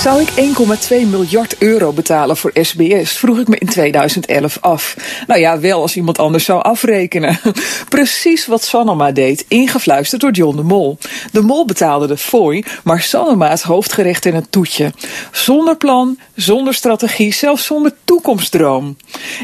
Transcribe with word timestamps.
Zou 0.00 0.20
ik 0.20 0.28
1,2 0.28 1.08
miljard 1.10 1.58
euro 1.58 1.92
betalen 1.92 2.36
voor 2.36 2.50
SBS? 2.54 3.18
Vroeg 3.18 3.38
ik 3.38 3.48
me 3.48 3.58
in 3.58 3.66
2011 3.66 4.58
af. 4.60 4.96
Nou 5.26 5.40
ja, 5.40 5.60
wel 5.60 5.80
als 5.80 5.96
iemand 5.96 6.18
anders 6.18 6.44
zou 6.44 6.62
afrekenen. 6.62 7.40
Precies 7.88 8.46
wat 8.46 8.64
Sanoma 8.64 9.12
deed, 9.12 9.44
ingefluisterd 9.48 10.20
door 10.20 10.30
John 10.30 10.56
de 10.56 10.62
Mol. 10.62 10.98
De 11.32 11.40
Mol 11.40 11.64
betaalde 11.64 12.06
de 12.06 12.16
fooi, 12.16 12.64
maar 12.84 13.02
Sanoma 13.02 13.48
het 13.48 13.62
hoofdgerecht 13.62 14.26
en 14.26 14.34
het 14.34 14.52
toetje. 14.52 14.92
Zonder 15.32 15.76
plan, 15.76 16.18
zonder 16.34 16.74
strategie, 16.74 17.32
zelfs 17.32 17.64
zonder 17.64 17.94
toekomstdroom. 18.04 18.96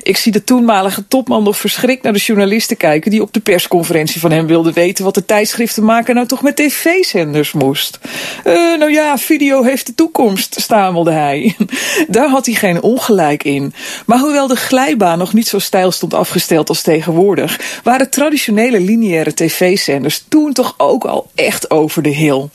Ik 0.02 0.16
zie 0.16 0.33
de 0.33 0.45
toenmalige 0.45 1.09
topman 1.09 1.42
nog 1.42 1.59
verschrikt 1.59 2.02
naar 2.02 2.12
de 2.12 2.19
journalisten 2.19 2.77
kijken 2.77 3.11
die 3.11 3.23
op 3.23 3.33
de 3.33 3.41
persconferentie 3.41 4.20
van 4.20 4.30
hem 4.30 4.47
wilden 4.47 4.73
weten 4.73 5.05
wat 5.05 5.14
de 5.14 5.25
tijdschriftenmaker 5.25 6.14
nou 6.14 6.27
toch 6.27 6.42
met 6.42 6.56
tv-zenders 6.56 7.52
moest. 7.52 7.98
Uh, 8.45 8.55
nou 8.55 8.91
ja, 8.91 9.19
video 9.19 9.62
heeft 9.62 9.86
de 9.86 9.95
toekomst 9.95 10.45
stamelde 10.50 11.10
hij. 11.10 11.56
Daar 12.09 12.28
had 12.28 12.46
hij 12.46 12.55
geen 12.55 12.82
ongelijk 12.82 13.45
in. 13.45 13.74
Maar 14.06 14.18
hoewel 14.18 14.46
de 14.46 14.56
glijbaan 14.56 15.19
nog 15.19 15.32
niet 15.32 15.48
zo 15.48 15.59
stijl 15.59 15.91
stond 15.91 16.14
afgesteld 16.14 16.69
als 16.69 16.82
tegenwoordig, 16.82 17.80
waren 17.82 18.10
traditionele 18.10 18.80
lineaire 18.80 19.34
tv-zenders 19.34 20.25
toen 20.28 20.53
toch 20.53 20.75
ook 20.77 21.05
al 21.05 21.30
echt 21.34 21.70
over 21.70 22.03
de 22.03 22.08
hill. 22.08 22.48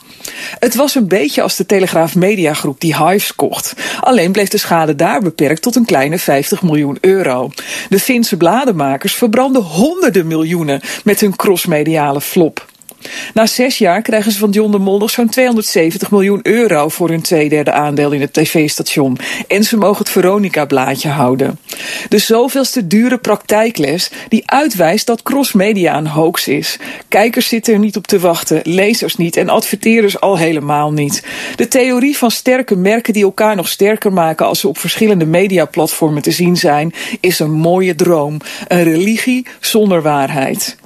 Het 0.59 0.75
was 0.75 0.95
een 0.95 1.07
beetje 1.07 1.41
als 1.41 1.55
de 1.55 1.65
Telegraaf 1.65 2.15
Mediagroep 2.15 2.79
die 2.79 2.97
Hives 2.97 3.35
kocht. 3.35 3.73
Alleen 3.99 4.31
bleef 4.31 4.49
de 4.49 4.57
schade 4.57 4.95
daar 4.95 5.21
beperkt 5.21 5.61
tot 5.61 5.75
een 5.75 5.85
kleine 5.85 6.19
50 6.19 6.61
miljoen 6.61 6.97
euro. 7.01 7.49
De 7.89 7.99
Finse 7.99 8.37
bladenmakers 8.37 9.13
verbranden 9.13 9.61
honderden 9.61 10.27
miljoenen 10.27 10.81
met 11.03 11.19
hun 11.19 11.35
crossmediale 11.35 12.21
flop. 12.21 12.69
Na 13.33 13.45
zes 13.45 13.77
jaar 13.77 14.01
krijgen 14.01 14.31
ze 14.31 14.37
van 14.37 14.49
John 14.49 14.71
de 14.71 14.77
Mol 14.77 14.97
nog 14.97 15.09
zo'n 15.09 15.29
270 15.29 16.11
miljoen 16.11 16.39
euro 16.43 16.89
voor 16.89 17.09
hun 17.09 17.21
tweederde 17.21 17.71
aandeel 17.71 18.11
in 18.11 18.21
het 18.21 18.33
tv-station. 18.33 19.17
En 19.47 19.63
ze 19.63 19.77
mogen 19.77 19.97
het 19.97 20.09
Veronica-blaadje 20.09 21.09
houden. 21.09 21.59
De 22.09 22.17
zoveelste 22.17 22.87
dure 22.87 23.17
praktijkles 23.17 24.11
die 24.29 24.43
uitwijst 24.45 25.05
dat 25.05 25.23
crossmedia 25.23 25.97
een 25.97 26.07
hoax 26.07 26.47
is. 26.47 26.77
Kijkers 27.07 27.47
zitten 27.47 27.73
er 27.73 27.79
niet 27.79 27.97
op 27.97 28.07
te 28.07 28.19
wachten, 28.19 28.59
lezers 28.63 29.15
niet 29.15 29.37
en 29.37 29.49
adverteerders 29.49 30.19
al 30.19 30.37
helemaal 30.37 30.91
niet. 30.91 31.23
De 31.55 31.67
theorie 31.67 32.17
van 32.17 32.31
sterke 32.31 32.75
merken 32.75 33.13
die 33.13 33.23
elkaar 33.23 33.55
nog 33.55 33.67
sterker 33.67 34.13
maken 34.13 34.45
als 34.45 34.59
ze 34.59 34.67
op 34.67 34.77
verschillende 34.77 35.25
mediaplatformen 35.25 36.21
te 36.21 36.31
zien 36.31 36.57
zijn, 36.57 36.93
is 37.19 37.39
een 37.39 37.51
mooie 37.51 37.95
droom. 37.95 38.37
Een 38.67 38.83
religie 38.83 39.45
zonder 39.59 40.01
waarheid. 40.01 40.77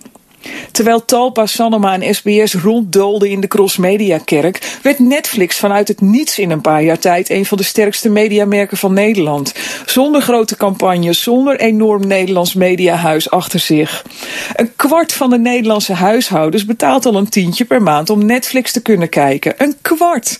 Terwijl 0.72 1.06
Talpa, 1.06 1.46
Sanoma 1.46 1.94
en 2.00 2.16
SBS 2.16 2.54
ronddoolden 2.54 3.30
in 3.30 3.40
de 3.40 3.48
crossmedia-kerk, 3.48 4.78
werd 4.82 5.00
Netflix 5.00 5.58
vanuit 5.58 5.88
het 5.88 6.02
niets 6.02 6.40
in 6.40 6.52
een 6.52 6.62
paar 6.62 6.84
jaar 6.84 7.00
tijd 7.00 7.30
een 7.30 7.46
van 7.46 7.58
de 7.58 7.64
sterkste 7.64 8.10
mediamerken 8.10 8.78
van 8.78 8.94
Nederland. 8.94 9.54
Zonder 9.86 10.22
grote 10.22 10.58
campagnes, 10.58 11.22
zonder 11.22 11.60
enorm 11.60 12.08
Nederlands 12.08 12.54
mediahuis 12.54 13.30
achter 13.30 13.60
zich. 13.60 14.06
Een 14.56 14.76
kwart 14.76 15.14
van 15.14 15.30
de 15.30 15.40
Nederlandse 15.40 15.94
huishoudens 15.94 16.66
betaalt 16.66 17.06
al 17.06 17.16
een 17.16 17.30
tientje 17.30 17.66
per 17.66 17.82
maand 17.82 18.10
om 18.10 18.26
Netflix 18.26 18.72
te 18.72 18.82
kunnen 18.82 19.10
kijken. 19.10 19.54
Een 19.58 19.76
kwart! 19.82 20.40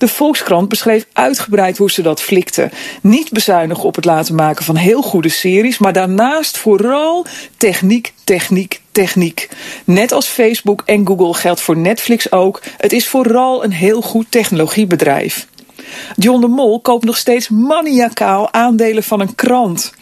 De 0.00 0.08
Volkskrant 0.08 0.68
beschreef 0.68 1.06
uitgebreid 1.12 1.78
hoe 1.78 1.90
ze 1.90 2.02
dat 2.02 2.22
flikten. 2.22 2.70
Niet 3.02 3.30
bezuinigen 3.30 3.84
op 3.84 3.94
het 3.94 4.04
laten 4.04 4.34
maken 4.34 4.64
van 4.64 4.76
heel 4.76 5.02
goede 5.02 5.28
series, 5.28 5.78
maar 5.78 5.92
daarnaast 5.92 6.58
vooral 6.58 7.26
techniek, 7.56 8.12
techniek, 8.24 8.80
techniek. 8.92 9.48
Net 9.84 10.12
als 10.12 10.26
Facebook 10.26 10.82
en 10.84 11.06
Google 11.06 11.34
geldt 11.34 11.60
voor 11.60 11.76
Netflix 11.76 12.32
ook. 12.32 12.62
Het 12.76 12.92
is 12.92 13.08
vooral 13.08 13.64
een 13.64 13.72
heel 13.72 14.02
goed 14.02 14.26
technologiebedrijf. 14.28 15.46
John 16.16 16.40
de 16.40 16.48
Mol 16.48 16.80
koopt 16.80 17.04
nog 17.04 17.16
steeds 17.16 17.48
maniacaal 17.48 18.52
aandelen 18.52 19.02
van 19.02 19.20
een 19.20 19.34
krant. 19.34 19.92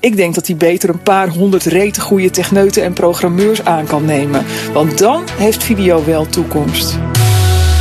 Ik 0.00 0.16
denk 0.16 0.34
dat 0.34 0.46
hij 0.46 0.56
beter 0.56 0.88
een 0.88 1.02
paar 1.02 1.28
honderd 1.28 1.64
rete 1.64 2.30
techneuten 2.30 2.82
en 2.82 2.92
programmeurs 2.92 3.64
aan 3.64 3.86
kan 3.86 4.04
nemen. 4.04 4.44
Want 4.72 4.98
dan 4.98 5.24
heeft 5.38 5.64
video 5.64 6.04
wel 6.04 6.26
toekomst. 6.26 6.98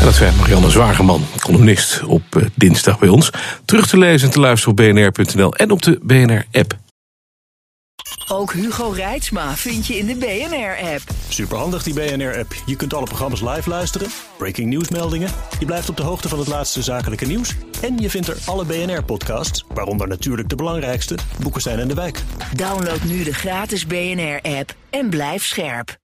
En 0.03 0.09
dat 0.09 0.17
zei 0.17 0.35
Marianne 0.35 0.69
Zwageman, 0.69 1.25
columnist 1.39 2.03
op 2.03 2.21
uh, 2.37 2.45
dinsdag 2.55 2.99
bij 2.99 3.09
ons. 3.09 3.29
Terug 3.65 3.87
te 3.87 3.97
lezen 3.97 4.27
en 4.27 4.33
te 4.33 4.39
luisteren 4.39 4.71
op 4.71 4.77
bnr.nl 4.77 5.55
en 5.55 5.71
op 5.71 5.81
de 5.81 5.99
BNR-app. 6.01 6.77
Ook 8.27 8.53
Hugo 8.53 8.89
Reitsma 8.89 9.55
vind 9.55 9.87
je 9.87 9.97
in 9.97 10.05
de 10.05 10.15
BNR-app. 10.15 11.01
Superhandig 11.27 11.83
die 11.83 11.93
BNR-app. 11.93 12.53
Je 12.65 12.75
kunt 12.75 12.93
alle 12.93 13.05
programma's 13.05 13.41
live 13.41 13.69
luisteren, 13.69 14.07
breaking 14.37 14.69
nieuwsmeldingen. 14.69 15.29
Je 15.59 15.65
blijft 15.65 15.89
op 15.89 15.97
de 15.97 16.03
hoogte 16.03 16.29
van 16.29 16.39
het 16.39 16.47
laatste 16.47 16.81
zakelijke 16.81 17.25
nieuws. 17.25 17.55
En 17.81 17.97
je 17.97 18.09
vindt 18.09 18.27
er 18.27 18.37
alle 18.45 18.65
BNR-podcasts, 18.65 19.65
waaronder 19.73 20.07
natuurlijk 20.07 20.49
de 20.49 20.55
belangrijkste, 20.55 21.17
Boeken 21.41 21.61
zijn 21.61 21.79
in 21.79 21.87
de 21.87 21.93
wijk. 21.93 22.21
Download 22.55 23.03
nu 23.03 23.23
de 23.23 23.33
gratis 23.33 23.87
BNR-app 23.87 24.75
en 24.89 25.09
blijf 25.09 25.45
scherp. 25.45 26.01